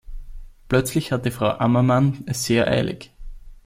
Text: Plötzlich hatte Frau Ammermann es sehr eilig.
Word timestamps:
Plötzlich 0.67 1.11
hatte 1.11 1.29
Frau 1.29 1.49
Ammermann 1.59 2.23
es 2.25 2.45
sehr 2.45 2.65
eilig. 2.67 3.11